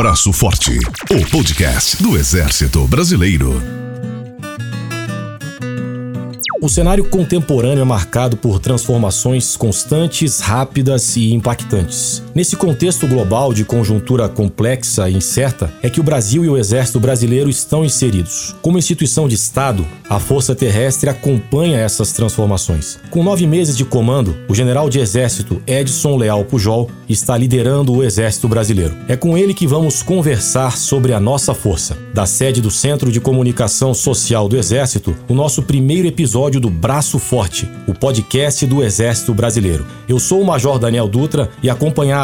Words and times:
Braço 0.00 0.32
Forte, 0.32 0.78
o 1.10 1.30
podcast 1.30 2.02
do 2.02 2.16
Exército 2.16 2.86
Brasileiro. 2.86 3.62
O 6.62 6.70
cenário 6.70 7.04
contemporâneo 7.04 7.82
é 7.82 7.84
marcado 7.84 8.34
por 8.34 8.58
transformações 8.58 9.58
constantes, 9.58 10.40
rápidas 10.40 11.16
e 11.16 11.34
impactantes. 11.34 12.22
Nesse 12.32 12.54
contexto 12.54 13.08
global 13.08 13.52
de 13.52 13.64
conjuntura 13.64 14.28
complexa 14.28 15.10
e 15.10 15.16
incerta, 15.16 15.68
é 15.82 15.90
que 15.90 15.98
o 15.98 16.02
Brasil 16.02 16.44
e 16.44 16.48
o 16.48 16.56
Exército 16.56 17.00
Brasileiro 17.00 17.50
estão 17.50 17.84
inseridos. 17.84 18.54
Como 18.62 18.78
instituição 18.78 19.26
de 19.26 19.34
Estado, 19.34 19.84
a 20.08 20.20
Força 20.20 20.54
Terrestre 20.54 21.10
acompanha 21.10 21.78
essas 21.78 22.12
transformações. 22.12 23.00
Com 23.10 23.24
nove 23.24 23.48
meses 23.48 23.76
de 23.76 23.84
comando, 23.84 24.36
o 24.48 24.54
general 24.54 24.88
de 24.88 25.00
Exército 25.00 25.60
Edson 25.66 26.16
Leal 26.16 26.44
Pujol 26.44 26.88
está 27.08 27.36
liderando 27.36 27.92
o 27.92 28.04
Exército 28.04 28.46
Brasileiro. 28.46 28.94
É 29.08 29.16
com 29.16 29.36
ele 29.36 29.52
que 29.52 29.66
vamos 29.66 30.00
conversar 30.00 30.76
sobre 30.76 31.12
a 31.12 31.18
nossa 31.18 31.52
força. 31.52 31.98
Da 32.14 32.26
sede 32.26 32.60
do 32.60 32.70
Centro 32.70 33.10
de 33.10 33.20
Comunicação 33.20 33.92
Social 33.92 34.48
do 34.48 34.56
Exército, 34.56 35.16
o 35.28 35.34
nosso 35.34 35.64
primeiro 35.64 36.06
episódio 36.06 36.60
do 36.60 36.70
Braço 36.70 37.18
Forte, 37.18 37.68
o 37.88 37.94
podcast 37.94 38.64
do 38.66 38.84
Exército 38.84 39.34
Brasileiro. 39.34 39.84
Eu 40.08 40.20
sou 40.20 40.40
o 40.40 40.46
Major 40.46 40.78
Daniel 40.78 41.08
Dutra 41.08 41.50
e, 41.60 41.68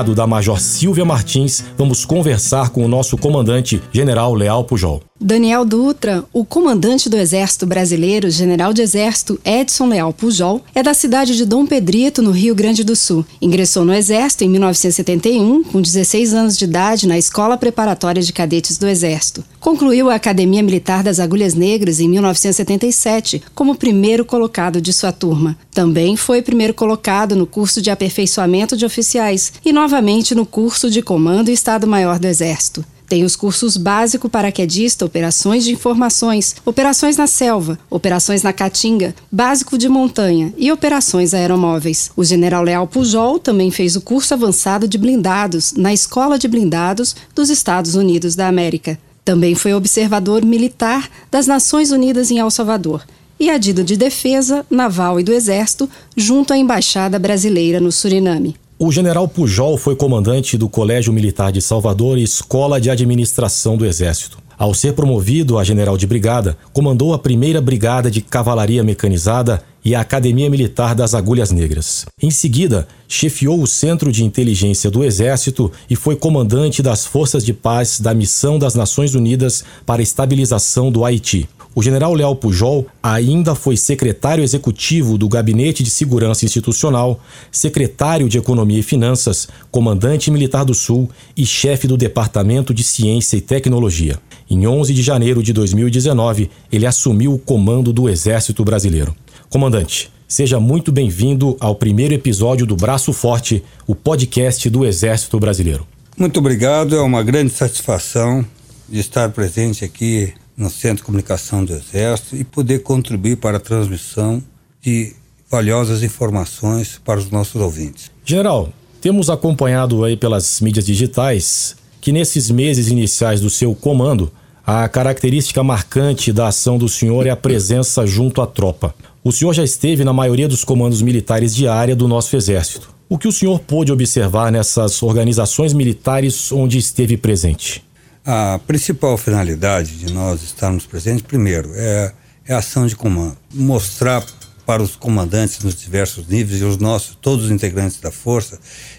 da 0.05 0.27
Major 0.27 0.61
Silvia 0.61 1.05
Martins, 1.05 1.65
vamos 1.77 2.05
conversar 2.05 2.71
com 2.71 2.85
o 2.85 2.89
nosso 2.89 3.17
comandante, 3.17 3.83
General 3.93 4.33
Leal 4.35 4.65
Pujol. 4.65 5.03
Daniel 5.19 5.65
Dutra, 5.65 6.25
o 6.31 6.45
comandante 6.45 7.09
do 7.09 7.17
Exército 7.17 7.65
Brasileiro, 7.65 8.29
general 8.29 8.75
de 8.75 8.83
Exército 8.83 9.41
Edson 9.43 9.87
Leal 9.87 10.13
Pujol, 10.13 10.63
é 10.75 10.83
da 10.83 10.93
cidade 10.93 11.35
de 11.35 11.47
Dom 11.47 11.65
Pedrito, 11.65 12.21
no 12.21 12.31
Rio 12.31 12.55
Grande 12.55 12.85
do 12.85 12.95
Sul. 12.95 13.25
Ingressou 13.41 13.83
no 13.83 13.95
Exército 13.95 14.45
em 14.45 14.51
1971, 14.51 15.65
com 15.65 15.81
16 15.81 16.35
anos 16.35 16.59
de 16.59 16.67
idade, 16.67 17.09
na 17.09 17.17
Escola 17.17 17.57
Preparatória 17.57 18.23
de 18.23 18.31
Cadetes 18.31 18.77
do 18.77 18.87
Exército. 18.87 19.43
Concluiu 19.59 20.11
a 20.11 20.17
Academia 20.17 20.63
Militar 20.63 21.03
das 21.03 21.19
Agulhas 21.19 21.55
Negras 21.55 21.99
em 21.99 22.11
1977, 22.11 23.43
como 23.55 23.75
primeiro 23.75 24.23
colocado 24.23 24.83
de 24.83 24.93
sua 24.93 25.13
turma. 25.13 25.57
Também 25.73 26.15
foi 26.15 26.43
primeiro 26.43 26.75
colocado 26.75 27.35
no 27.35 27.47
curso 27.47 27.81
de 27.81 27.91
aperfeiçoamento 27.91 28.77
de 28.77 28.85
oficiais 28.85 29.55
e 29.65 29.73
novamente 29.73 30.35
no 30.35 30.45
curso 30.45 30.91
de 30.91 31.01
Comando 31.01 31.49
e 31.49 31.55
Estado-Maior 31.55 32.19
do 32.19 32.27
Exército. 32.27 32.85
Tem 33.09 33.23
os 33.25 33.37
cursos 33.37 33.77
básico 33.77 34.29
paraquedista, 34.29 35.05
operações 35.05 35.65
de 35.65 35.73
informações, 35.73 36.57
operações 36.65 37.17
na 37.17 37.29
selva, 37.29 37.79
operações 37.89 38.43
na 38.43 38.53
caatinga, 38.53 39.15
básico 39.31 39.79
de 39.79 39.89
montanha 39.89 40.53
e 40.59 40.73
operações 40.73 41.33
aeromóveis. 41.33 42.11
O 42.17 42.25
general 42.25 42.65
Leal 42.65 42.87
Pujol 42.89 43.39
também 43.39 43.71
fez 43.71 43.95
o 43.95 44.01
curso 44.01 44.35
avançado 44.35 44.89
de 44.89 44.99
blindados 44.99 45.73
na 45.73 45.93
Escola 45.93 46.37
de 46.37 46.49
Blindados 46.49 47.15
dos 47.33 47.49
Estados 47.49 47.95
Unidos 47.95 48.35
da 48.35 48.49
América. 48.49 48.99
Também 49.25 49.55
foi 49.55 49.73
observador 49.73 50.45
militar 50.45 51.09
das 51.31 51.47
Nações 51.47 51.93
Unidas 51.93 52.31
em 52.33 52.39
El 52.39 52.51
Salvador 52.51 53.05
e 53.39 53.51
adido 53.51 53.85
de 53.85 53.97
defesa, 53.97 54.67
naval 54.69 55.21
e 55.21 55.23
do 55.23 55.33
exército 55.33 55.89
junto 56.17 56.53
à 56.53 56.59
embaixada 56.59 57.19
brasileira 57.19 57.79
no 57.79 57.93
Suriname. 57.93 58.57
O 58.79 58.93
general 58.93 59.27
Pujol 59.27 59.79
foi 59.79 59.97
comandante 59.97 60.59
do 60.59 60.69
Colégio 60.69 61.11
Militar 61.11 61.51
de 61.51 61.63
Salvador 61.63 62.19
e 62.19 62.23
Escola 62.23 62.79
de 62.79 62.91
Administração 62.91 63.75
do 63.75 63.87
Exército. 63.87 64.37
Ao 64.59 64.75
ser 64.75 64.93
promovido 64.93 65.57
a 65.57 65.65
general 65.65 65.97
de 65.97 66.07
brigada, 66.07 66.59
comandou 66.75 67.15
a 67.15 67.19
primeira 67.19 67.59
brigada 67.59 68.11
de 68.11 68.21
cavalaria 68.21 68.85
mecanizada 68.85 69.63
e 69.83 69.95
a 69.95 70.03
Academia 70.03 70.51
Militar 70.51 70.95
das 70.95 71.15
Agulhas 71.15 71.51
Negras. 71.51 72.05
Em 72.23 72.31
seguida, 72.31 72.87
chefiou 73.09 73.63
o 73.63 73.67
Centro 73.67 74.13
de 74.13 74.23
Inteligência 74.23 74.91
do 74.91 75.03
Exército 75.03 75.73
e 75.89 75.97
foi 75.97 76.15
comandante 76.15 76.83
das 76.83 77.07
Forças 77.07 77.47
de 77.47 77.55
Paz 77.55 77.99
da 77.99 78.13
Missão 78.13 78.59
das 78.59 78.75
Nações 78.75 79.15
Unidas 79.15 79.65
para 79.87 80.03
a 80.03 80.05
Estabilização 80.05 80.93
do 80.93 81.03
Haiti. 81.03 81.49
O 81.79 81.83
general 81.83 82.15
Léo 82.15 82.35
Pujol 82.35 82.87
ainda 83.03 83.55
foi 83.55 83.77
secretário 83.77 84.43
executivo 84.43 85.19
do 85.19 85.29
Gabinete 85.29 85.83
de 85.83 85.91
Segurança 85.91 86.47
Institucional, 86.47 87.21
secretário 87.53 88.31
de 88.31 88.39
Economia 88.39 88.79
e 88.79 88.83
Finanças, 88.83 89.47
comandante 89.71 90.31
militar 90.31 90.65
do 90.65 90.73
Sul 90.73 91.11
e 91.37 91.45
chefe 91.45 91.87
do 91.87 91.99
Departamento 91.99 92.73
de 92.73 92.83
Ciência 92.83 93.37
e 93.37 93.43
Tecnologia. 93.43 94.19
Em 94.49 94.67
11 94.67 94.95
de 94.95 95.03
janeiro 95.03 95.43
de 95.43 95.53
2019, 95.53 96.51
ele 96.73 96.87
assumiu 96.87 97.35
o 97.35 97.39
comando 97.39 97.93
do 97.93 98.09
Exército 98.09 98.65
Brasileiro. 98.65 99.15
Comandante, 99.51 100.11
seja 100.27 100.59
muito 100.59 100.91
bem-vindo 100.91 101.59
ao 101.61 101.75
primeiro 101.75 102.15
episódio 102.15 102.65
do 102.65 102.75
Braço 102.75 103.13
Forte, 103.13 103.63
o 103.87 103.95
podcast 103.95 104.71
do 104.71 104.87
Exército 104.87 105.39
Brasileiro. 105.39 105.87
Muito 106.17 106.41
obrigado, 106.41 106.97
é 106.97 107.03
uma 107.03 107.23
grande 107.23 107.53
satisfação 107.53 108.43
de 108.89 108.99
estar 108.99 109.29
presente 109.29 109.85
aqui 109.85 110.33
no 110.57 110.71
Centro 110.71 110.99
de 110.99 111.03
Comunicação 111.03 111.65
do 111.65 111.73
Exército 111.73 112.37
e 112.37 112.45
poder 112.45 112.81
contribuir 112.81 113.37
para 113.37 113.59
a 113.59 113.61
transmissão 113.61 114.43
de 114.81 115.15
valiosas 115.51 116.03
informações 116.03 117.01
para 117.05 117.19
os 117.19 117.31
nossos 117.31 117.61
ouvintes. 117.61 118.11
General, 118.25 118.73
temos 119.01 119.31
acompanhado 119.31 120.05
aí 120.05 120.17
pelas 120.17 120.61
mídias 120.61 120.87
digitais 120.87 121.77
que 122.01 122.13
nesses 122.13 122.51
meses 122.51 122.89
iniciais 122.89 123.41
do 123.41 123.51
seu 123.51 123.75
comando, 123.75 124.31
a 124.67 124.89
característica 124.89 125.63
marcante 125.63 126.33
da 126.33 126.49
ação 126.49 126.79
do 126.79 126.89
senhor 126.89 127.27
é 127.27 127.31
a 127.31 127.37
presença 127.37 128.07
junto 128.07 128.41
à 128.41 128.47
tropa. 128.47 128.95
O 129.23 129.33
senhor 129.33 129.53
já 129.53 129.63
esteve 129.63 130.05
na 130.05 130.13
maioria 130.13 130.49
dos 130.49 130.65
comandos 130.65 131.03
militares 131.03 131.55
de 131.55 131.69
área 131.69 131.97
do 131.97 132.09
nosso 132.09 132.37
exército. 132.37 132.95
O 133.09 133.17
que 133.17 133.29
o 133.29 133.33
senhor 133.33 133.61
pôde 133.61 133.93
observar 133.93 134.51
nessas 134.51 135.03
organizações 135.03 135.73
militares 135.73 136.51
onde 136.51 136.79
esteve 136.79 137.17
presente? 137.17 137.85
A 138.29 138.59
principal 138.67 139.17
finalidade 139.17 140.01
de 140.01 140.13
nós 140.13 140.43
estarmos 140.43 140.85
presentes, 140.85 141.23
primeiro, 141.23 141.71
é, 141.77 142.13
é 142.45 142.55
a 142.55 142.59
ação 142.59 142.85
de 142.85 142.97
comando. 142.97 143.39
Mostrar 143.55 144.27
para 144.67 144.83
os 144.83 144.97
comandantes 144.97 145.61
nos 145.61 145.77
diversos 145.77 146.27
níveis 146.27 146.61
e 146.61 146.65
os 146.65 146.77
nossos, 146.77 147.17
todos 147.23 147.45
os 147.45 147.51
integrantes 147.53 148.01
da 148.01 148.11
força, 148.11 148.59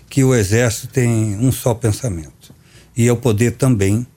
que 0.09 0.23
o 0.23 0.33
Exército 0.33 0.87
tem 0.87 1.35
um 1.41 1.51
só 1.51 1.73
pensamento. 1.73 2.55
E 2.95 3.05
eu 3.05 3.17
poder 3.17 3.57
também 3.57 4.07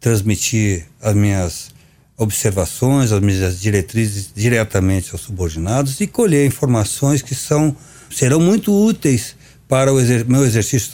transmitir 0.00 0.86
as 1.02 1.14
minhas 1.14 1.68
observações, 2.16 3.12
as 3.12 3.20
minhas 3.20 3.60
diretrizes 3.60 4.30
diretamente 4.34 5.10
aos 5.12 5.20
subordinados 5.20 6.00
e 6.00 6.06
colher 6.06 6.46
informações 6.46 7.20
que 7.20 7.34
são 7.34 7.76
serão 8.08 8.40
muito 8.40 8.72
úteis 8.72 9.36
para 9.68 9.92
o 9.92 10.00
exer 10.00 10.24
meu 10.26 10.46
exercício 10.46 10.90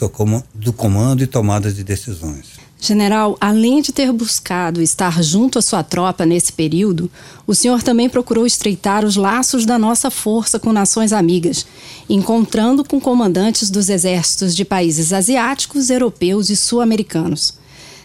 do 0.53 0.73
comando 0.73 1.23
e 1.23 1.27
tomada 1.27 1.71
de 1.71 1.81
decisões. 1.81 2.62
General, 2.85 3.37
além 3.39 3.81
de 3.81 3.93
ter 3.93 4.11
buscado 4.11 4.81
estar 4.81 5.23
junto 5.23 5.57
à 5.57 5.61
sua 5.61 5.81
tropa 5.83 6.25
nesse 6.25 6.51
período, 6.51 7.09
o 7.47 7.55
senhor 7.55 7.81
também 7.81 8.09
procurou 8.09 8.45
estreitar 8.45 9.05
os 9.05 9.15
laços 9.15 9.65
da 9.65 9.79
nossa 9.79 10.11
força 10.11 10.59
com 10.59 10.73
nações 10.73 11.13
amigas, 11.13 11.65
encontrando 12.09 12.83
com 12.83 12.99
comandantes 12.99 13.69
dos 13.69 13.87
exércitos 13.87 14.53
de 14.53 14.65
países 14.65 15.13
asiáticos, 15.13 15.89
europeus 15.89 16.49
e 16.49 16.57
sul-americanos. 16.57 17.53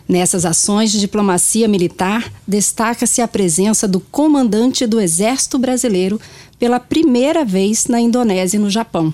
Nessas 0.09 0.47
ações 0.47 0.93
de 0.93 1.01
diplomacia 1.01 1.67
militar, 1.67 2.33
destaca-se 2.47 3.21
a 3.21 3.27
presença 3.27 3.89
do 3.89 3.99
comandante 3.99 4.87
do 4.87 5.01
Exército 5.01 5.59
Brasileiro 5.59 6.21
pela 6.57 6.79
primeira 6.79 7.45
vez 7.45 7.89
na 7.89 8.01
Indonésia 8.01 8.59
e 8.59 8.61
no 8.61 8.71
Japão 8.71 9.13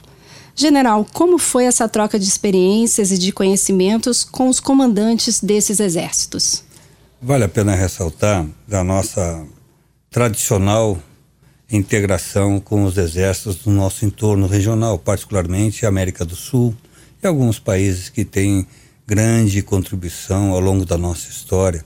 General, 0.57 1.05
como 1.13 1.39
foi 1.39 1.65
essa 1.65 1.89
troca 1.89 2.19
de 2.19 2.27
experiências 2.27 3.11
e 3.11 3.19
de 3.19 3.33
conhecimentos 3.33 4.23
com 4.23 4.49
os 4.49 4.61
comandantes 4.61 5.41
desses 5.41 5.81
exércitos? 5.81 6.63
Vale 7.21 7.45
a 7.45 7.49
pena 7.49 7.75
ressaltar 7.75 8.47
da 8.69 8.85
nossa 8.85 9.45
tradicional 10.11 10.99
integração 11.71 12.61
com 12.61 12.85
os 12.85 12.97
exércitos 12.97 13.57
do 13.57 13.71
nosso 13.71 14.05
entorno 14.05 14.47
regional, 14.47 14.99
particularmente 14.99 15.87
América 15.87 16.25
do 16.25 16.37
Sul 16.37 16.75
e 17.23 17.27
alguns 17.27 17.59
países 17.59 18.09
que 18.09 18.25
têm 18.25 18.67
grande 19.07 19.61
contribuição 19.63 20.51
ao 20.51 20.61
longo 20.61 20.85
da 20.85 20.97
nossa 20.97 21.31
história 21.31 21.85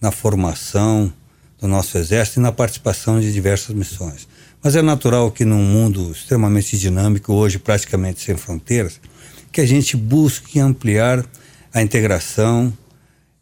na 0.00 0.10
formação 0.10 1.12
do 1.58 1.68
nosso 1.68 1.98
exército 1.98 2.38
e 2.38 2.42
na 2.42 2.52
participação 2.52 3.20
de 3.20 3.32
diversas 3.32 3.74
missões. 3.74 4.28
Mas 4.66 4.74
é 4.74 4.82
natural 4.82 5.30
que 5.30 5.44
num 5.44 5.62
mundo 5.62 6.10
extremamente 6.10 6.76
dinâmico, 6.76 7.32
hoje 7.32 7.56
praticamente 7.56 8.20
sem 8.20 8.36
fronteiras, 8.36 9.00
que 9.52 9.60
a 9.60 9.64
gente 9.64 9.96
busque 9.96 10.58
ampliar 10.58 11.24
a 11.72 11.80
integração, 11.80 12.76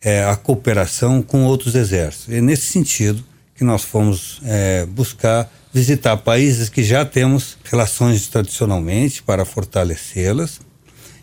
é, 0.02 0.22
a 0.22 0.36
cooperação 0.36 1.22
com 1.22 1.46
outros 1.46 1.74
exércitos. 1.76 2.28
É 2.28 2.42
nesse 2.42 2.66
sentido 2.66 3.24
que 3.54 3.64
nós 3.64 3.82
fomos 3.82 4.38
é, 4.44 4.84
buscar 4.84 5.50
visitar 5.72 6.18
países 6.18 6.68
que 6.68 6.84
já 6.84 7.06
temos 7.06 7.56
relações 7.64 8.28
tradicionalmente 8.28 9.22
para 9.22 9.46
fortalecê-las 9.46 10.60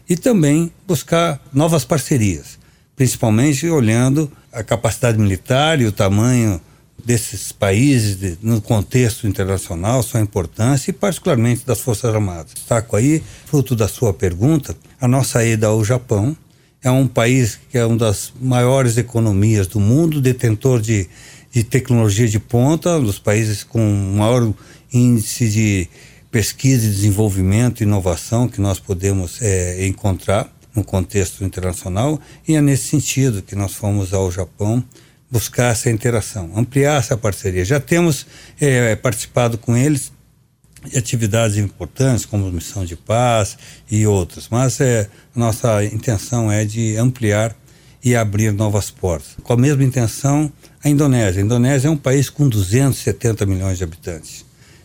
e 0.10 0.18
também 0.18 0.72
buscar 0.88 1.40
novas 1.54 1.86
parcerias, 1.86 2.58
principalmente 2.96 3.70
olhando 3.70 4.32
a 4.52 4.64
capacidade 4.64 5.20
militar 5.20 5.80
e 5.80 5.86
o 5.86 5.92
tamanho 5.92 6.60
desses 7.06 7.52
países 7.52 8.18
de, 8.18 8.38
no 8.42 8.62
contexto 8.62 9.28
internacional, 9.28 10.04
sua 10.04 10.22
importância 10.22 10.92
e 10.92 10.94
particularmente 10.94 11.66
das 11.66 11.80
Forças 11.80 12.14
Armadas. 12.14 12.54
Destaco 12.54 12.96
aí, 12.96 13.22
fruto 13.46 13.76
da 13.76 13.88
sua 13.88 14.14
pergunta, 14.14 14.76
a 15.00 15.08
nossa 15.08 15.44
ida 15.46 15.68
ao 15.68 15.84
Japão 15.84 16.36
é 16.84 16.90
um 16.90 17.08
país 17.08 17.60
que 17.70 17.78
é 17.78 17.86
uma 17.86 17.98
das 17.98 18.34
maiores 18.42 18.98
economias 18.98 19.68
do 19.68 19.80
mundo, 19.80 20.20
detentor 20.20 20.82
de, 20.82 21.08
de 21.52 21.64
tecnologia 21.64 22.28
de 22.28 22.40
ponta, 22.40 22.98
um 22.98 23.04
dos 23.04 23.20
países 23.20 23.64
com 23.64 23.80
maior 24.16 24.54
índice 24.92 25.50
de 25.50 25.88
pesquisa 26.32 26.88
desenvolvimento 26.88 27.82
e 27.82 27.84
inovação 27.84 28.48
que 28.48 28.62
nós 28.62 28.80
podemos 28.80 29.42
é, 29.42 29.86
encontrar 29.86 30.52
no 30.74 30.84
contexto 30.84 31.44
internacional 31.44 32.20
e 32.48 32.56
é 32.56 32.62
nesse 32.62 32.88
sentido 32.88 33.42
que 33.42 33.56
nós 33.56 33.74
fomos 33.74 34.14
ao 34.14 34.32
Japão 34.32 34.84
buscar 35.32 35.72
essa 35.72 35.90
interação, 35.90 36.52
ampliar 36.56 37.00
essa 37.00 37.16
parceria. 37.16 37.64
Já 37.64 37.80
temos 37.80 38.28
é, 38.60 38.96
participado 38.98 39.58
com 39.58 39.78
eles 39.78 40.12
de 40.86 40.98
atividades 40.98 41.58
importantes 41.58 42.26
como 42.26 42.52
missão 42.52 42.84
de 42.84 42.96
paz 42.96 43.58
e 43.90 44.06
outras, 44.06 44.50
mas 44.50 44.82
é, 44.82 45.08
nossa 45.34 45.84
intenção 45.86 46.52
é 46.52 46.66
de 46.66 46.98
ampliar 46.98 47.56
e 48.04 48.16
abrir 48.16 48.52
novas 48.52 48.90
portas. 48.90 49.36
Com 49.44 49.54
a 49.54 49.58
mesma 49.58 49.84
intenção, 49.84 50.52
a 50.84 50.90
Indonésia. 50.90 51.42
A 51.42 51.46
Indonésia 51.46 51.88
é 51.88 51.92
um 51.92 51.98
país 51.98 52.30
com 52.30 52.50
270 52.50 53.46
milhões 53.46 53.78
de 53.78 53.84
habitantes, 53.84 54.44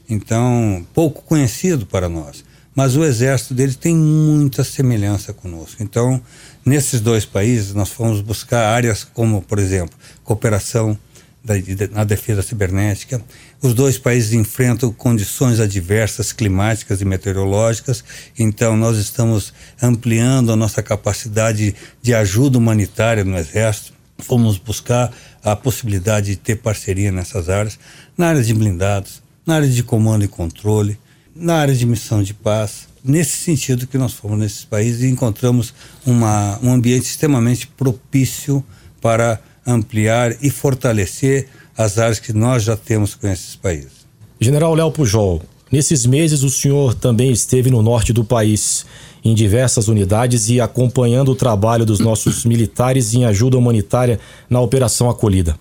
então 0.08 0.86
pouco 0.94 1.22
conhecido 1.22 1.86
para 1.86 2.08
nós 2.08 2.44
mas 2.76 2.94
o 2.94 3.02
exército 3.02 3.54
deles 3.54 3.74
tem 3.74 3.96
muita 3.96 4.62
semelhança 4.62 5.32
conosco. 5.32 5.82
Então, 5.82 6.20
nesses 6.62 7.00
dois 7.00 7.24
países, 7.24 7.72
nós 7.72 7.88
fomos 7.88 8.20
buscar 8.20 8.66
áreas 8.66 9.02
como, 9.02 9.40
por 9.40 9.58
exemplo, 9.58 9.96
cooperação 10.22 10.96
da, 11.42 11.54
na 11.90 12.04
defesa 12.04 12.42
cibernética. 12.42 13.22
Os 13.62 13.72
dois 13.72 13.96
países 13.96 14.34
enfrentam 14.34 14.92
condições 14.92 15.58
adversas 15.58 16.32
climáticas 16.32 17.00
e 17.00 17.04
meteorológicas, 17.06 18.04
então 18.38 18.76
nós 18.76 18.98
estamos 18.98 19.54
ampliando 19.80 20.52
a 20.52 20.56
nossa 20.56 20.82
capacidade 20.82 21.74
de 22.02 22.14
ajuda 22.14 22.58
humanitária 22.58 23.24
no 23.24 23.38
exército. 23.38 23.94
Fomos 24.18 24.58
buscar 24.58 25.12
a 25.42 25.56
possibilidade 25.56 26.32
de 26.32 26.36
ter 26.36 26.56
parceria 26.56 27.10
nessas 27.10 27.48
áreas, 27.48 27.78
na 28.18 28.28
área 28.28 28.42
de 28.42 28.52
blindados, 28.52 29.22
na 29.46 29.54
área 29.54 29.68
de 29.68 29.82
comando 29.82 30.24
e 30.24 30.28
controle, 30.28 30.98
na 31.38 31.56
área 31.56 31.74
de 31.74 31.86
missão 31.86 32.22
de 32.22 32.32
paz. 32.32 32.88
Nesse 33.04 33.36
sentido 33.36 33.86
que 33.86 33.98
nós 33.98 34.14
fomos 34.14 34.38
nesses 34.38 34.64
países 34.64 35.02
e 35.02 35.08
encontramos 35.08 35.72
uma, 36.04 36.58
um 36.62 36.72
ambiente 36.72 37.04
extremamente 37.04 37.66
propício 37.68 38.64
para 39.00 39.40
ampliar 39.66 40.36
e 40.42 40.50
fortalecer 40.50 41.48
as 41.76 41.98
áreas 41.98 42.18
que 42.18 42.32
nós 42.32 42.64
já 42.64 42.76
temos 42.76 43.14
com 43.14 43.28
esses 43.28 43.54
países. 43.54 44.06
General 44.40 44.74
Léo 44.74 44.90
Pujol, 44.90 45.42
nesses 45.70 46.06
meses 46.06 46.42
o 46.42 46.50
senhor 46.50 46.94
também 46.94 47.30
esteve 47.30 47.70
no 47.70 47.82
norte 47.82 48.12
do 48.12 48.24
país, 48.24 48.86
em 49.24 49.34
diversas 49.34 49.88
unidades 49.88 50.48
e 50.48 50.60
acompanhando 50.60 51.32
o 51.32 51.36
trabalho 51.36 51.84
dos 51.84 52.00
nossos 52.00 52.44
militares 52.44 53.14
em 53.14 53.24
ajuda 53.24 53.58
humanitária 53.58 54.18
na 54.48 54.60
Operação 54.60 55.10
Acolhida. 55.10 55.56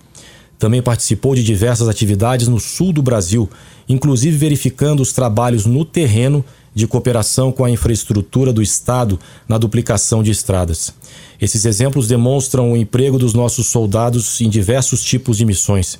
Também 0.58 0.82
participou 0.82 1.34
de 1.34 1.44
diversas 1.44 1.88
atividades 1.88 2.48
no 2.48 2.58
sul 2.58 2.92
do 2.92 3.02
Brasil, 3.02 3.48
inclusive 3.88 4.36
verificando 4.36 5.00
os 5.00 5.12
trabalhos 5.12 5.66
no 5.66 5.84
terreno 5.84 6.44
de 6.74 6.86
cooperação 6.86 7.50
com 7.50 7.64
a 7.64 7.70
infraestrutura 7.70 8.52
do 8.52 8.62
Estado 8.62 9.18
na 9.48 9.56
duplicação 9.56 10.22
de 10.22 10.30
estradas. 10.30 10.92
Esses 11.40 11.64
exemplos 11.64 12.06
demonstram 12.06 12.72
o 12.72 12.76
emprego 12.76 13.18
dos 13.18 13.32
nossos 13.32 13.68
soldados 13.68 14.40
em 14.40 14.48
diversos 14.48 15.02
tipos 15.02 15.38
de 15.38 15.44
missões. 15.44 15.98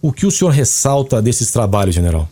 O 0.00 0.12
que 0.12 0.26
o 0.26 0.30
senhor 0.30 0.50
ressalta 0.50 1.20
desses 1.20 1.50
trabalhos, 1.50 1.94
general? 1.94 2.28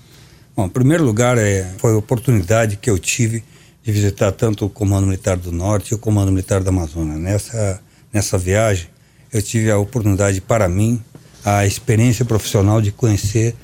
Bom, 0.56 0.66
em 0.66 0.70
primeiro 0.70 1.04
lugar, 1.04 1.36
é, 1.36 1.70
foi 1.76 1.92
a 1.92 1.98
oportunidade 1.98 2.76
que 2.76 2.88
eu 2.88 2.98
tive 2.98 3.44
de 3.82 3.92
visitar 3.92 4.32
tanto 4.32 4.64
o 4.64 4.70
Comando 4.70 5.06
Militar 5.06 5.36
do 5.36 5.52
Norte 5.52 5.90
e 5.90 5.94
o 5.94 5.98
Comando 5.98 6.32
Militar 6.32 6.62
da 6.62 6.70
Amazônia. 6.70 7.18
Nessa, 7.18 7.80
nessa 8.10 8.38
viagem, 8.38 8.88
eu 9.30 9.42
tive 9.42 9.70
a 9.70 9.78
oportunidade, 9.78 10.40
para 10.40 10.66
mim, 10.66 11.02
a 11.46 11.64
experiência 11.64 12.24
profissional 12.24 12.82
de 12.82 12.90
conhecer 12.90 13.54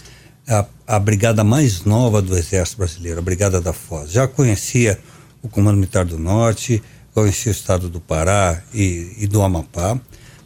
a, 0.49 0.65
a 0.87 1.01
brigada 1.01 1.43
mais 1.43 1.85
nova 1.85 2.23
do 2.23 2.39
Exército 2.39 2.79
Brasileiro, 2.79 3.19
a 3.19 3.23
Brigada 3.23 3.61
da 3.61 3.73
Foz. 3.73 4.13
Já 4.13 4.29
conhecia 4.29 5.01
o 5.43 5.49
Comando 5.49 5.79
Militar 5.79 6.05
do 6.05 6.17
Norte, 6.17 6.81
conhecia 7.13 7.51
o 7.51 7.55
estado 7.55 7.89
do 7.89 8.01
Pará 8.01 8.63
e, 8.73 9.17
e 9.19 9.27
do 9.27 9.43
Amapá, 9.43 9.99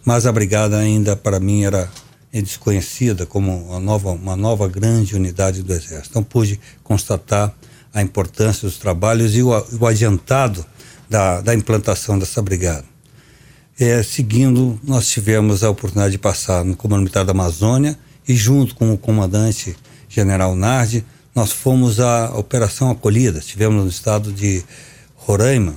mas 0.03 0.25
a 0.25 0.33
brigada 0.33 0.79
ainda 0.79 1.15
para 1.15 1.39
mim 1.39 1.65
era 1.65 1.91
desconhecida 2.33 3.27
como 3.27 3.67
uma 3.67 3.81
nova, 3.81 4.13
uma 4.13 4.35
nova 4.35 4.67
grande 4.67 5.15
unidade 5.15 5.63
do 5.63 5.75
Exército. 5.75 6.09
Então 6.09 6.23
pude 6.23 6.59
constatar 6.83 7.55
a 7.93 8.01
importância 8.01 8.67
dos 8.67 8.79
trabalhos 8.79 9.37
e 9.37 9.43
o, 9.43 9.51
o 9.79 9.87
adiantado 9.87 10.65
da, 11.07 11.43
da 11.43 11.55
implantação 11.55 12.19
dessa 12.19 12.41
brigada. 12.41 12.96
É, 13.79 14.03
seguindo, 14.03 14.81
nós 14.83 15.07
tivemos 15.07 15.63
a 15.63 15.69
oportunidade 15.69 16.13
de 16.13 16.19
passar 16.19 16.65
no 16.65 16.75
Comando 16.75 17.01
Militar 17.01 17.27
da 17.27 17.33
Amazônia 17.33 17.99
e, 18.27 18.35
junto 18.35 18.75
com 18.75 18.91
o 18.91 18.97
comandante 18.97 19.77
general 20.09 20.57
Nardi, 20.57 21.05
nós 21.35 21.53
fomos 21.53 22.01
à 22.01 22.31
Operação 22.35 22.91
Acolhida. 22.91 23.39
Estivemos 23.39 23.85
no 23.85 23.91
estado 23.91 24.33
de 24.33 24.65
Roraima 25.15 25.75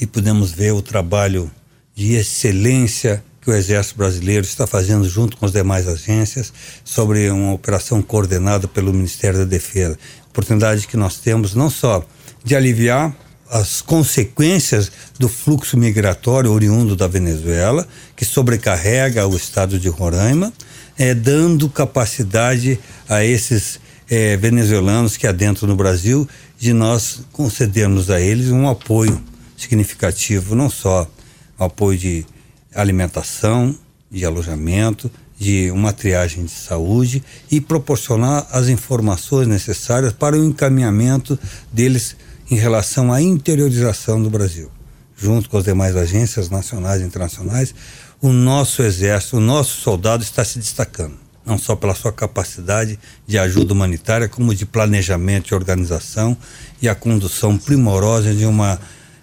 e 0.00 0.06
pudemos 0.06 0.52
ver 0.52 0.72
o 0.74 0.80
trabalho 0.80 1.50
de 1.92 2.14
excelência 2.14 3.20
que 3.40 3.50
o 3.50 3.52
Exército 3.52 3.98
Brasileiro 3.98 4.44
está 4.44 4.64
fazendo 4.64 5.08
junto 5.08 5.36
com 5.36 5.44
as 5.44 5.50
demais 5.50 5.88
agências 5.88 6.52
sobre 6.84 7.28
uma 7.30 7.52
operação 7.52 8.00
coordenada 8.00 8.68
pelo 8.68 8.92
Ministério 8.92 9.40
da 9.40 9.44
Defesa. 9.44 9.98
Oportunidade 10.28 10.86
que 10.86 10.96
nós 10.96 11.16
temos 11.16 11.52
não 11.56 11.68
só 11.68 12.06
de 12.44 12.54
aliviar 12.54 13.12
as 13.50 13.82
consequências 13.82 14.92
do 15.18 15.28
fluxo 15.28 15.76
migratório 15.76 16.52
oriundo 16.52 16.94
da 16.94 17.08
Venezuela, 17.08 17.86
que 18.14 18.24
sobrecarrega 18.24 19.26
o 19.26 19.36
estado 19.36 19.78
de 19.78 19.88
Roraima, 19.88 20.52
é, 20.96 21.12
dando 21.12 21.68
capacidade 21.68 22.78
a 23.08 23.24
esses 23.24 23.80
é, 24.08 24.36
venezuelanos 24.36 25.16
que 25.16 25.26
adentram 25.26 25.68
no 25.68 25.74
Brasil 25.74 26.28
de 26.58 26.72
nós 26.72 27.22
concedermos 27.32 28.08
a 28.08 28.20
eles 28.20 28.50
um 28.50 28.68
apoio 28.68 29.20
significativo, 29.56 30.54
não 30.54 30.70
só 30.70 31.10
apoio 31.58 31.98
de 31.98 32.26
alimentação, 32.74 33.76
de 34.10 34.24
alojamento, 34.24 35.10
de 35.38 35.70
uma 35.70 35.92
triagem 35.92 36.44
de 36.44 36.50
saúde 36.50 37.22
e 37.50 37.60
proporcionar 37.60 38.46
as 38.52 38.68
informações 38.68 39.48
necessárias 39.48 40.12
para 40.12 40.36
o 40.36 40.44
encaminhamento 40.44 41.38
deles 41.72 42.14
em 42.50 42.56
relação 42.56 43.12
à 43.12 43.22
interiorização 43.22 44.20
do 44.20 44.28
Brasil. 44.28 44.70
Junto 45.16 45.48
com 45.48 45.58
as 45.58 45.64
demais 45.64 45.96
agências 45.96 46.50
nacionais 46.50 47.00
e 47.00 47.04
internacionais, 47.04 47.74
o 48.20 48.32
nosso 48.32 48.82
exército, 48.82 49.36
o 49.36 49.40
nosso 49.40 49.80
soldado 49.80 50.22
está 50.22 50.44
se 50.44 50.58
destacando, 50.58 51.14
não 51.44 51.56
só 51.56 51.76
pela 51.76 51.94
sua 51.94 52.12
capacidade 52.12 52.98
de 53.26 53.38
ajuda 53.38 53.72
humanitária, 53.72 54.28
como 54.28 54.54
de 54.54 54.66
planejamento 54.66 55.50
e 55.50 55.54
organização 55.54 56.36
e 56.82 56.88
a 56.88 56.94
condução 56.94 57.56
primorosa 57.56 58.34
de 58.34 58.44
uma 58.44 58.80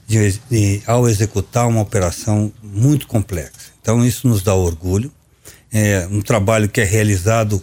de, 0.08 0.40
de, 0.50 0.82
ao 0.88 1.10
executar 1.10 1.68
uma 1.68 1.82
operação 1.82 2.52
muito 2.64 3.08
complexa. 3.08 3.72
Então 3.82 4.06
isso 4.06 4.28
nos 4.28 4.42
dá 4.42 4.56
orgulho. 4.56 5.12
É 5.72 6.08
um 6.10 6.22
trabalho 6.22 6.70
que 6.70 6.80
é 6.80 6.86
realizado 6.86 7.62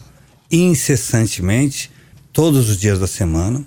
incessantemente, 0.51 1.91
todos 2.33 2.69
os 2.69 2.77
dias 2.77 2.99
da 2.99 3.07
semana, 3.07 3.67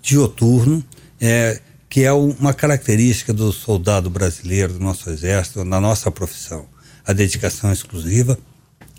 dioturno, 0.00 0.84
é, 1.20 1.60
que 1.88 2.04
é 2.04 2.12
uma 2.12 2.54
característica 2.54 3.32
do 3.32 3.52
soldado 3.52 4.08
brasileiro, 4.08 4.74
do 4.74 4.80
nosso 4.80 5.10
exército, 5.10 5.64
na 5.64 5.80
nossa 5.80 6.10
profissão. 6.10 6.66
A 7.06 7.12
dedicação 7.12 7.72
exclusiva, 7.72 8.38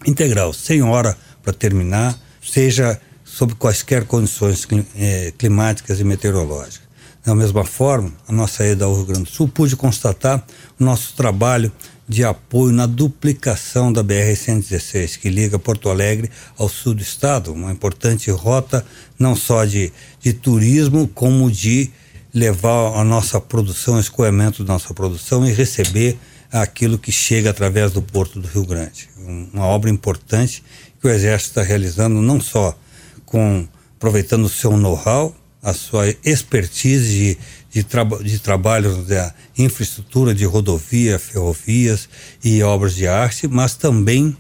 integral, 0.06 0.54
sem 0.54 0.82
hora 0.82 1.18
para 1.42 1.54
terminar, 1.54 2.18
seja 2.42 3.00
sob 3.24 3.56
quaisquer 3.56 4.06
condições 4.06 4.68
é, 4.96 5.34
climáticas 5.38 6.00
e 6.00 6.04
meteorológicas. 6.04 6.92
Da 7.24 7.36
mesma 7.36 7.64
forma, 7.64 8.12
a 8.28 8.32
nossa 8.32 8.66
ida 8.66 8.86
ao 8.86 8.96
Rio 8.96 9.06
Grande 9.06 9.24
do 9.24 9.30
Sul 9.30 9.48
pude 9.48 9.76
constatar 9.76 10.44
o 10.80 10.84
nosso 10.84 11.14
trabalho 11.16 11.72
de 12.08 12.26
apoio 12.26 12.74
na 12.74 12.86
duplicação 12.86 13.94
da 13.94 14.04
BR-116, 14.04 15.18
que 15.18 15.30
liga 15.30 15.58
Porto 15.58 15.90
Alegre 15.90 16.30
ao 16.58 16.68
sul 16.68 16.94
do 16.94 17.02
estado, 17.02 17.54
uma 17.54 17.72
importante 17.72 18.30
rota 18.32 18.86
não 19.18 19.34
só 19.34 19.64
de, 19.64 19.94
de 20.20 20.34
turismo, 20.34 21.08
como 21.08 21.50
de 21.50 21.90
levar 22.34 23.00
a 23.00 23.04
nossa 23.04 23.40
produção, 23.40 23.96
o 23.96 24.00
escoamento 24.00 24.64
da 24.64 24.74
nossa 24.74 24.94
produção 24.94 25.46
e 25.46 25.52
receber 25.52 26.18
aquilo 26.52 26.98
que 26.98 27.12
chega 27.12 27.50
através 27.50 27.92
do 27.92 28.02
Porto 28.02 28.40
do 28.40 28.48
Rio 28.48 28.66
Grande. 28.66 29.10
Uma 29.18 29.66
obra 29.66 29.90
importante 29.90 30.64
que 31.00 31.08
o 31.08 31.10
Exército 31.10 31.52
está 31.52 31.64
realizando 31.64 32.22
não 32.22 32.40
só 32.40 32.78
com 33.26 33.68
aproveitando 33.98 34.46
o 34.46 34.50
seu 34.50 34.76
know-how, 34.76 35.36
a 35.62 35.74
sua 35.74 36.10
expertise 36.26 37.08
de, 37.08 37.38
de, 37.70 37.84
traba, 37.84 38.24
de 38.24 38.40
trabalho 38.40 39.04
da 39.04 39.34
infraestrutura 39.58 40.34
de 40.34 40.44
rodovia, 40.44 41.20
ferrovias 41.20 42.10
e 42.44 42.64
obras 42.64 42.96
de 42.96 43.08
arte, 43.08 43.48
mas 43.48 43.76
também 43.76 44.36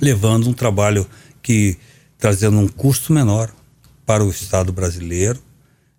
levando 0.00 0.48
um 0.48 0.52
trabalho 0.52 1.06
que 1.42 1.78
trazendo 2.18 2.58
um 2.58 2.68
custo 2.68 3.12
menor 3.12 3.50
para 4.04 4.22
o 4.22 4.30
Estado 4.30 4.72
brasileiro 4.72 5.40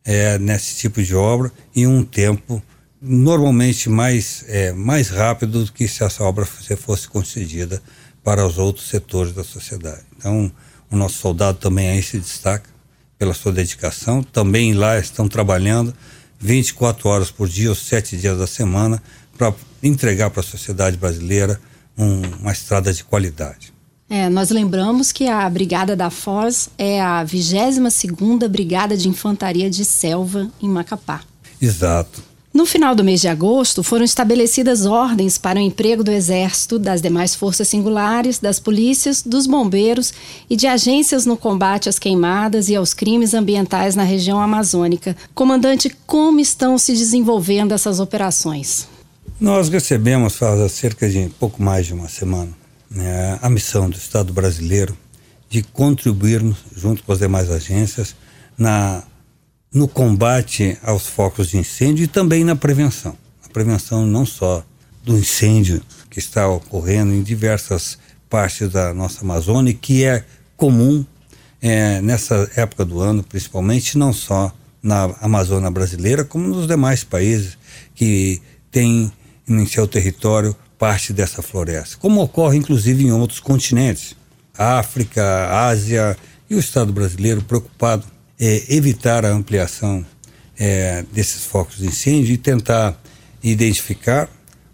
é, 0.06 0.38
nesse 0.38 0.76
tipo 0.76 1.02
de 1.02 1.16
obra 1.16 1.52
em 1.76 1.88
um 1.88 2.04
tempo 2.04 2.62
normalmente 3.02 3.90
mais, 3.90 4.46
é, 4.48 4.72
mais 4.72 5.10
rápido 5.10 5.66
do 5.66 5.72
que 5.72 5.88
se 5.88 6.04
essa 6.04 6.24
obra 6.24 6.46
fosse 6.46 7.08
concedida 7.08 7.82
para 8.24 8.46
os 8.46 8.58
outros 8.58 8.88
setores 8.88 9.34
da 9.34 9.44
sociedade. 9.44 10.04
Então, 10.18 10.52
o 10.90 10.96
nosso 10.96 11.18
soldado 11.18 11.58
também 11.58 11.90
aí 11.90 12.02
se 12.02 12.18
destaca 12.18 12.70
pela 13.18 13.34
sua 13.34 13.52
dedicação. 13.52 14.24
Também 14.24 14.74
lá 14.74 14.98
estão 14.98 15.28
trabalhando 15.28 15.94
24 16.40 17.10
horas 17.10 17.32
por 17.32 17.50
dia, 17.50 17.72
os 17.72 17.86
sete 17.86 18.16
dias 18.16 18.38
da 18.38 18.48
semana, 18.48 19.04
para 19.38 19.54
entregar 19.82 20.30
para 20.30 20.40
a 20.40 20.44
sociedade 20.44 20.96
brasileira 20.96 21.60
um, 21.98 22.22
uma 22.40 22.52
estrada 22.52 22.94
de 22.94 23.04
qualidade. 23.04 23.73
É, 24.10 24.30
nós 24.30 24.50
lembramos 24.50 25.12
que 25.12 25.28
a 25.28 25.50
Brigada 25.50 25.96
da 25.96 26.10
Foz 26.10 26.70
é 26.78 27.02
a 27.02 27.24
22ª 27.26 28.48
Brigada 28.48 28.96
de 28.96 29.08
Infantaria 29.10 29.70
de 29.70 29.84
Selva 29.84 30.50
em 30.62 30.70
Macapá. 30.70 31.22
Exato. 31.62 32.34
No 32.54 32.68
final 32.68 32.94
do 32.94 33.04
mês 33.04 33.20
de 33.20 33.28
agosto, 33.28 33.82
foram 33.82 34.06
estabelecidas 34.06 34.86
ordens 34.86 35.40
para 35.40 35.58
o 35.58 35.62
emprego 35.62 36.04
do 36.04 36.12
Exército, 36.12 36.78
das 36.78 37.02
demais 37.02 37.34
forças 37.34 37.68
singulares, 37.68 38.38
das 38.38 38.60
polícias, 38.60 39.24
dos 39.24 39.48
bombeiros 39.48 40.14
e 40.48 40.56
de 40.56 40.68
agências 40.68 41.26
no 41.26 41.36
combate 41.36 41.90
às 41.90 41.98
queimadas 41.98 42.70
e 42.70 42.76
aos 42.76 42.94
crimes 42.94 43.34
ambientais 43.34 43.96
na 43.96 44.04
região 44.04 44.40
amazônica. 44.40 45.18
Comandante, 45.34 45.90
como 46.06 46.40
estão 46.40 46.78
se 46.78 46.94
desenvolvendo 46.94 47.72
essas 47.72 48.00
operações? 48.00 48.88
Nós 49.42 49.68
recebemos, 49.68 50.36
faz 50.36 50.72
cerca 50.74 51.10
de 51.10 51.32
pouco 51.40 51.60
mais 51.60 51.88
de 51.88 51.94
uma 51.96 52.08
semana, 52.08 52.52
né, 52.94 53.40
a 53.42 53.50
missão 53.50 53.90
do 53.90 53.98
Estado 53.98 54.32
brasileiro 54.32 54.98
de 55.50 55.64
contribuirmos, 55.64 56.58
junto 56.76 57.04
com 57.04 57.12
as 57.12 57.20
demais 57.20 57.50
agências, 57.50 58.16
na 58.58 59.04
no 59.74 59.88
combate 59.88 60.78
aos 60.84 61.08
focos 61.08 61.50
de 61.50 61.58
incêndio 61.58 62.04
e 62.04 62.08
também 62.08 62.44
na 62.44 62.56
prevenção. 62.56 63.18
A 63.44 63.50
prevenção 63.50 64.06
não 64.06 64.24
só 64.24 64.64
do 65.04 65.18
incêndio 65.18 65.82
que 66.12 66.20
está 66.20 66.48
ocorrendo 66.48 67.12
em 67.12 67.24
diversas 67.24 67.98
partes 68.30 68.70
da 68.70 68.94
nossa 68.94 69.22
Amazônia, 69.22 69.74
que 69.74 70.04
é 70.04 70.24
comum 70.56 71.04
é, 71.60 72.00
nessa 72.02 72.50
época 72.56 72.86
do 72.86 73.00
ano, 73.00 73.24
principalmente, 73.24 73.98
não 73.98 74.14
só 74.14 74.54
na 74.82 75.06
Amazônia 75.22 75.72
brasileira, 75.72 76.24
como 76.24 76.48
nos 76.48 76.68
demais 76.68 77.04
países 77.04 77.58
que 77.96 78.42
têm 78.70 79.12
em 79.48 79.66
seu 79.66 79.88
território 79.88 80.56
parte 80.84 81.14
dessa 81.14 81.42
floresta, 81.42 81.96
como 81.98 82.22
ocorre 82.22 82.58
inclusive 82.58 83.06
em 83.06 83.12
outros 83.14 83.40
continentes, 83.40 84.18
África, 84.58 85.24
Ásia 85.66 86.18
e 86.50 86.56
o 86.56 86.60
Estado 86.60 86.92
brasileiro 86.92 87.42
preocupado 87.42 88.06
é, 88.38 88.66
evitar 88.68 89.26
a 89.26 89.30
ampliação 89.30 90.06
é, 90.60 91.06
desses 91.14 91.46
focos 91.46 91.78
de 91.78 91.86
incêndio 91.86 92.34
e 92.34 92.38
tentar 92.38 93.02
identificar 93.42 94.28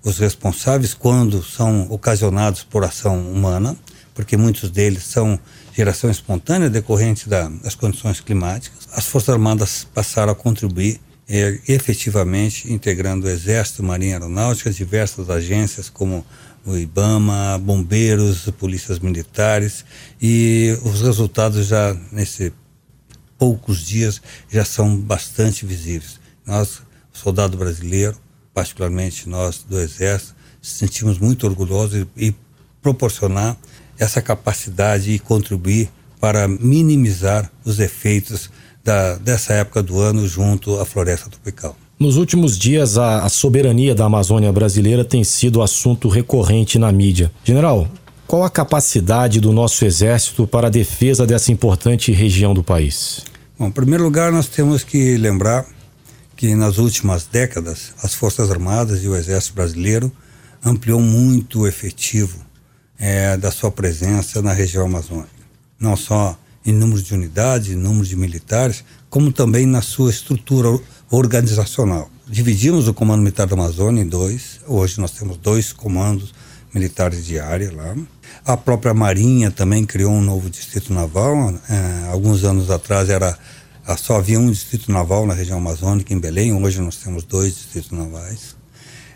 os 0.04 0.18
responsáveis 0.18 0.96
quando 0.96 1.44
são 1.44 1.86
ocasionados 1.92 2.64
por 2.64 2.84
ação 2.84 3.32
humana, 3.32 3.78
porque 4.16 4.36
muitos 4.36 4.72
deles 4.72 5.04
são 5.04 5.40
geração 5.76 6.10
espontânea 6.10 6.72
decorrente 6.72 7.30
da, 7.30 7.48
das 7.50 7.76
condições 7.76 8.20
climáticas. 8.20 8.90
As 8.92 9.06
Forças 9.06 9.30
Armadas 9.30 9.88
passaram 9.94 10.32
a 10.32 10.36
contribuir 10.36 11.00
é, 11.30 11.60
efetivamente, 11.68 12.74
integrando 12.74 13.28
o 13.28 13.30
Exército, 13.30 13.84
Marinha 13.84 14.16
Aeronáutica, 14.16 14.72
diversas 14.72 15.30
agências 15.30 15.88
como 15.88 16.26
o 16.66 16.76
IBAMA, 16.76 17.58
bombeiros, 17.60 18.50
polícias 18.58 19.00
militares, 19.00 19.86
e 20.22 20.76
os 20.84 21.02
resultados 21.02 21.68
já 21.68 21.96
nesse 22.12 22.52
poucos 23.38 23.86
dias 23.86 24.22
já 24.50 24.66
são 24.66 24.98
bastante 24.98 25.66
visíveis. 25.66 26.20
Nós, 26.46 26.82
soldado 27.14 27.58
brasileiro, 27.58 28.18
particularmente 28.54 29.30
nós 29.30 29.64
do 29.64 29.80
Exército, 29.80 30.36
sentimos 30.62 31.18
muito 31.20 31.48
orgulhosos 31.48 32.06
e, 32.18 32.36
proporcionar 32.82 33.58
essa 33.98 34.22
capacidade 34.22 35.12
e 35.12 35.20
contribuir 35.20 35.90
para 36.20 36.48
minimizar 36.48 37.52
os 37.66 37.80
efeitos 37.80 38.50
da, 38.84 39.16
dessa 39.16 39.54
época 39.54 39.84
do 39.84 40.00
ano 40.00 40.28
junto 40.28 40.80
à 40.80 40.86
floresta 40.86 41.30
tropical. 41.30 41.76
Nos 42.00 42.16
últimos 42.16 42.58
dias, 42.58 42.98
a, 42.98 43.26
a, 43.26 43.30
soberania 43.30 43.94
da 43.94 44.06
Amazônia 44.06 44.52
brasileira 44.54 45.04
tem 45.04 45.24
sido 45.24 45.62
assunto 45.62 46.08
recorrente 46.08 46.80
na 46.80 46.92
mídia. 46.92 47.30
General, 47.44 47.90
qual 48.26 48.44
a 48.44 48.50
capacidade 48.50 49.42
do 49.42 49.52
nosso 49.52 49.84
exército 49.84 50.48
para 50.48 50.68
a 50.68 50.70
defesa 50.70 51.28
dessa 51.28 51.52
importante 51.52 52.12
região 52.12 52.54
do 52.54 52.64
país? 52.64 53.26
Bom, 53.58 53.68
em 53.68 53.72
primeiro 53.72 54.06
lugar, 54.06 54.32
nós 54.32 54.48
temos 54.48 54.84
que 54.84 55.18
lembrar 55.18 55.66
que 56.38 56.56
nas 56.56 56.78
últimas 56.78 57.26
décadas 57.26 57.94
as 58.02 58.14
Forças 58.14 58.50
Armadas 58.50 59.04
e 59.04 59.10
o 59.10 59.16
Exército 59.16 59.56
Brasileiro 59.56 60.10
ampliou 60.64 61.02
muito 61.02 61.62
o 61.62 61.68
efetivo 61.68 62.40
é, 62.98 63.36
da 63.36 63.52
sua 63.52 63.72
presença 63.72 64.42
na 64.42 64.54
região 64.54 64.86
amazônica. 64.86 65.28
Não 65.78 65.98
só 65.98 66.38
em 66.70 66.74
número 66.74 67.02
de 67.02 67.14
unidades, 67.14 67.72
em 67.72 67.76
número 67.76 68.06
de 68.06 68.16
militares, 68.16 68.84
como 69.10 69.32
também 69.32 69.66
na 69.66 69.82
sua 69.82 70.12
estrutura 70.12 70.80
organizacional. 71.10 72.10
Dividimos 72.28 72.88
o 72.88 72.94
Comando 72.94 73.22
Militar 73.22 73.48
da 73.48 73.56
Amazônia 73.56 74.04
em 74.04 74.08
dois. 74.08 74.60
Hoje 74.68 75.02
nós 75.02 75.12
temos 75.12 75.38
dois 75.38 75.74
comandos 75.74 76.34
militares 76.74 77.26
de 77.26 77.40
área 77.40 77.74
lá. 77.76 77.96
A 78.46 78.56
própria 78.56 78.94
Marinha 78.94 79.50
também 79.50 79.84
criou 79.84 80.12
um 80.12 80.22
novo 80.22 80.48
distrito 80.48 80.94
naval. 80.94 81.56
É, 81.68 82.12
alguns 82.12 82.44
anos 82.44 82.70
atrás 82.70 83.10
era 83.10 83.36
só 83.98 84.18
havia 84.18 84.40
um 84.40 84.52
distrito 84.52 84.92
naval 84.92 85.26
na 85.26 85.34
região 85.34 85.58
amazônica, 85.58 86.14
em 86.14 86.20
Belém. 86.20 86.54
Hoje 86.54 86.80
nós 86.80 86.98
temos 86.98 87.24
dois 87.24 87.56
distritos 87.56 87.90
navais. 87.90 88.56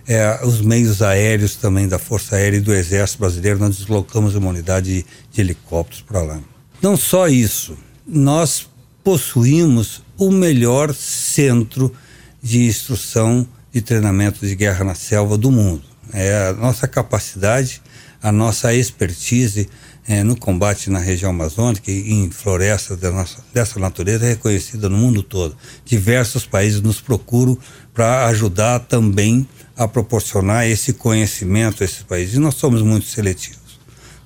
É, 0.07 0.39
os 0.43 0.59
meios 0.59 1.03
aéreos 1.03 1.55
também 1.55 1.87
da 1.87 1.99
Força 1.99 2.35
Aérea 2.35 2.57
e 2.57 2.61
do 2.61 2.73
Exército 2.73 3.19
Brasileiro, 3.19 3.59
nós 3.59 3.77
deslocamos 3.77 4.33
uma 4.33 4.49
unidade 4.49 5.03
de, 5.03 5.05
de 5.31 5.41
helicópteros 5.41 6.01
para 6.01 6.21
lá. 6.23 6.39
Não 6.83 6.97
só 6.97 7.29
isso, 7.29 7.77
nós 8.05 8.67
possuímos 9.05 10.03
o 10.17 10.29
melhor 10.29 10.93
centro 10.93 11.93
de 12.41 12.65
instrução 12.65 13.47
e 13.73 13.79
treinamento 13.79 14.45
de 14.45 14.53
guerra 14.53 14.83
na 14.83 14.93
selva 14.93 15.37
do 15.37 15.49
mundo. 15.49 15.81
É 16.11 16.49
a 16.49 16.53
nossa 16.53 16.85
capacidade 16.85 17.81
a 18.23 18.31
nossa 18.31 18.73
expertise 18.73 19.69
é, 20.07 20.23
no 20.23 20.37
combate 20.37 20.89
na 20.89 20.97
região 20.97 21.29
amazônica 21.29 21.91
e 21.91 22.13
em 22.13 22.31
florestas 22.31 22.97
nossa, 23.01 23.43
dessa 23.53 23.77
natureza 23.77 24.25
é 24.25 24.29
reconhecida 24.29 24.87
no 24.87 24.97
mundo 24.97 25.21
todo. 25.21 25.57
Diversos 25.83 26.45
países 26.45 26.79
nos 26.81 27.01
procuram 27.01 27.57
para 27.93 28.25
ajudar 28.27 28.79
também 28.79 29.45
a 29.75 29.89
proporcionar 29.89 30.65
esse 30.65 30.93
conhecimento 30.93 31.83
a 31.83 31.85
esses 31.85 32.03
países. 32.03 32.35
E 32.35 32.39
nós 32.39 32.55
somos 32.55 32.81
muito 32.81 33.07
seletivos, 33.07 33.59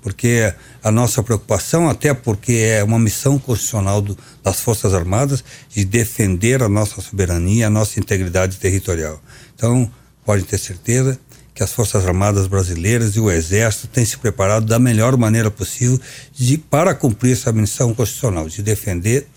porque 0.07 0.53
a 0.81 0.89
nossa 0.89 1.21
preocupação, 1.21 1.89
até 1.89 2.13
porque 2.13 2.53
é 2.53 2.81
uma 2.81 2.97
missão 2.97 3.37
constitucional 3.37 4.01
do, 4.01 4.17
das 4.41 4.61
Forças 4.61 4.93
Armadas 4.93 5.43
de 5.69 5.83
defender 5.83 6.63
a 6.63 6.69
nossa 6.69 7.01
soberania, 7.01 7.67
a 7.67 7.69
nossa 7.69 7.99
integridade 7.99 8.55
territorial. 8.55 9.21
Então, 9.53 9.91
pode 10.23 10.43
ter 10.43 10.57
certeza 10.57 11.19
que 11.53 11.61
as 11.61 11.73
Forças 11.73 12.05
Armadas 12.05 12.47
brasileiras 12.47 13.17
e 13.17 13.19
o 13.19 13.29
Exército 13.29 13.87
têm 13.87 14.05
se 14.05 14.17
preparado 14.17 14.65
da 14.65 14.79
melhor 14.79 15.17
maneira 15.17 15.51
possível 15.51 15.99
de, 16.33 16.57
para 16.57 16.95
cumprir 16.95 17.33
essa 17.33 17.51
missão 17.51 17.93
constitucional, 17.93 18.47
de 18.47 18.63
defender 18.63 19.27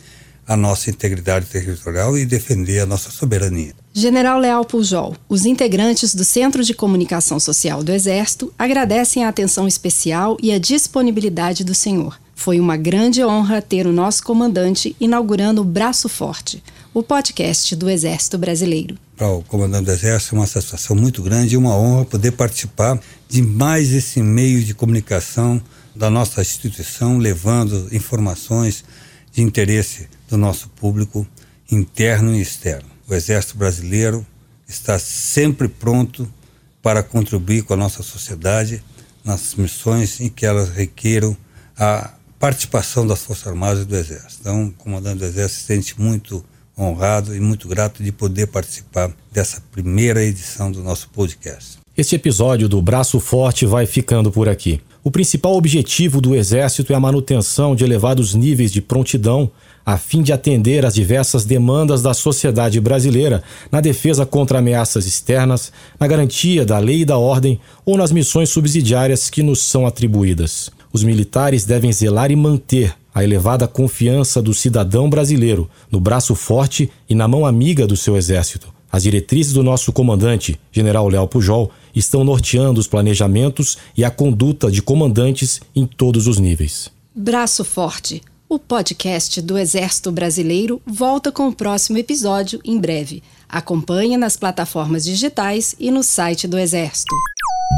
a 0.50 0.56
nossa 0.56 0.90
integridade 0.90 1.46
territorial 1.46 2.18
e 2.18 2.26
defender 2.26 2.80
a 2.80 2.86
nossa 2.86 3.08
soberania. 3.08 3.72
General 3.94 4.36
Leal 4.36 4.64
Pujol, 4.64 5.14
os 5.28 5.46
integrantes 5.46 6.12
do 6.12 6.24
Centro 6.24 6.64
de 6.64 6.74
Comunicação 6.74 7.38
Social 7.38 7.84
do 7.84 7.92
Exército 7.92 8.52
agradecem 8.58 9.24
a 9.24 9.28
atenção 9.28 9.68
especial 9.68 10.36
e 10.42 10.50
a 10.50 10.58
disponibilidade 10.58 11.62
do 11.62 11.72
senhor. 11.72 12.20
Foi 12.34 12.58
uma 12.58 12.76
grande 12.76 13.24
honra 13.24 13.62
ter 13.62 13.86
o 13.86 13.92
nosso 13.92 14.24
comandante 14.24 14.96
inaugurando 14.98 15.60
o 15.62 15.64
Braço 15.64 16.08
Forte, 16.08 16.60
o 16.92 17.00
podcast 17.00 17.76
do 17.76 17.88
Exército 17.88 18.36
Brasileiro 18.36 18.98
para 19.16 19.28
o 19.28 19.42
comandante 19.42 19.84
do 19.84 19.92
Exército, 19.92 20.34
é 20.34 20.38
uma 20.38 20.46
satisfação 20.46 20.96
muito 20.96 21.22
grande 21.22 21.54
e 21.54 21.56
uma 21.58 21.76
honra 21.76 22.06
poder 22.06 22.32
participar 22.32 22.98
de 23.28 23.42
mais 23.42 23.92
esse 23.92 24.22
meio 24.22 24.64
de 24.64 24.72
comunicação 24.72 25.62
da 25.94 26.08
nossa 26.08 26.40
instituição, 26.40 27.18
levando 27.18 27.86
informações 27.92 28.82
de 29.30 29.42
interesse 29.42 30.08
do 30.30 30.38
nosso 30.38 30.68
público 30.70 31.26
interno 31.70 32.34
e 32.34 32.40
externo. 32.40 32.88
O 33.08 33.14
Exército 33.14 33.58
Brasileiro 33.58 34.24
está 34.66 34.98
sempre 34.98 35.68
pronto 35.68 36.32
para 36.80 37.02
contribuir 37.02 37.62
com 37.62 37.74
a 37.74 37.76
nossa 37.76 38.02
sociedade 38.02 38.82
nas 39.24 39.54
missões 39.54 40.20
em 40.20 40.28
que 40.28 40.46
elas 40.46 40.70
requeram 40.70 41.36
a 41.76 42.14
participação 42.38 43.06
das 43.06 43.22
Forças 43.22 43.48
Armadas 43.48 43.82
e 43.82 43.86
do 43.86 43.96
Exército. 43.96 44.40
Então, 44.40 44.66
o 44.66 44.72
comandante 44.72 45.18
do 45.18 45.24
Exército 45.24 45.60
se 45.60 45.66
sente 45.66 46.00
muito 46.00 46.42
honrado 46.78 47.36
e 47.36 47.40
muito 47.40 47.68
grato 47.68 48.02
de 48.02 48.10
poder 48.10 48.46
participar 48.46 49.12
dessa 49.30 49.62
primeira 49.70 50.24
edição 50.24 50.72
do 50.72 50.82
nosso 50.82 51.10
podcast. 51.10 51.78
Este 51.96 52.14
episódio 52.14 52.66
do 52.66 52.80
Braço 52.80 53.20
Forte 53.20 53.66
vai 53.66 53.84
ficando 53.84 54.30
por 54.30 54.48
aqui. 54.48 54.80
O 55.04 55.10
principal 55.10 55.54
objetivo 55.54 56.20
do 56.20 56.34
Exército 56.34 56.92
é 56.92 56.96
a 56.96 57.00
manutenção 57.00 57.74
de 57.74 57.84
elevados 57.84 58.34
níveis 58.34 58.72
de 58.72 58.80
prontidão, 58.80 59.50
a 59.92 59.98
fim 59.98 60.22
de 60.22 60.32
atender 60.32 60.86
às 60.86 60.94
diversas 60.94 61.44
demandas 61.44 62.00
da 62.00 62.14
sociedade 62.14 62.80
brasileira 62.80 63.42
na 63.72 63.80
defesa 63.80 64.24
contra 64.24 64.60
ameaças 64.60 65.04
externas, 65.04 65.72
na 65.98 66.06
garantia 66.06 66.64
da 66.64 66.78
lei 66.78 67.00
e 67.00 67.04
da 67.04 67.18
ordem 67.18 67.58
ou 67.84 67.96
nas 67.96 68.12
missões 68.12 68.50
subsidiárias 68.50 69.28
que 69.28 69.42
nos 69.42 69.62
são 69.62 69.86
atribuídas. 69.86 70.70
Os 70.92 71.02
militares 71.02 71.64
devem 71.64 71.92
zelar 71.92 72.30
e 72.30 72.36
manter 72.36 72.94
a 73.12 73.24
elevada 73.24 73.66
confiança 73.66 74.40
do 74.40 74.54
cidadão 74.54 75.10
brasileiro 75.10 75.68
no 75.90 75.98
braço 75.98 76.36
forte 76.36 76.88
e 77.08 77.14
na 77.14 77.26
mão 77.26 77.44
amiga 77.44 77.84
do 77.84 77.96
seu 77.96 78.16
exército. 78.16 78.72
As 78.92 79.02
diretrizes 79.02 79.52
do 79.52 79.62
nosso 79.62 79.92
comandante, 79.92 80.58
General 80.70 81.08
Léo 81.08 81.26
Pujol, 81.26 81.70
estão 81.92 82.22
norteando 82.22 82.78
os 82.78 82.86
planejamentos 82.86 83.76
e 83.96 84.04
a 84.04 84.10
conduta 84.10 84.70
de 84.70 84.82
comandantes 84.82 85.60
em 85.74 85.84
todos 85.84 86.28
os 86.28 86.38
níveis. 86.38 86.90
Braço 87.14 87.64
Forte. 87.64 88.22
O 88.52 88.58
podcast 88.58 89.40
do 89.40 89.56
Exército 89.56 90.10
Brasileiro 90.10 90.82
volta 90.84 91.30
com 91.30 91.46
o 91.46 91.54
próximo 91.54 91.98
episódio 91.98 92.60
em 92.64 92.80
breve. 92.80 93.22
Acompanhe 93.48 94.16
nas 94.16 94.36
plataformas 94.36 95.04
digitais 95.04 95.76
e 95.78 95.88
no 95.88 96.02
site 96.02 96.48
do 96.48 96.58
Exército. 96.58 97.14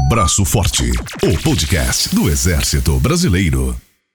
Braço 0.09 0.43
Forte, 0.43 0.89
o 1.21 1.43
podcast 1.43 2.15
do 2.15 2.27
Exército 2.27 2.99
Brasileiro. 2.99 3.79